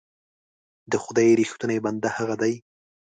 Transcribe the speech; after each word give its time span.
د 0.91 0.93
خدای 1.03 1.29
رښتونی 1.41 1.77
بنده 1.85 2.09
هغه 2.17 2.35
دی. 2.41 2.53